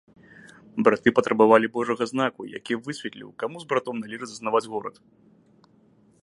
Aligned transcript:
Браты 0.85 1.09
патрабавалі 1.19 1.67
божага 1.75 2.03
знаку, 2.13 2.47
які 2.59 2.73
б 2.79 2.87
высветліў, 2.87 3.29
каму 3.45 3.57
з 3.65 3.69
братоў 3.75 3.93
належыць 4.01 4.31
заснаваць 4.33 4.67
горад. 4.75 4.95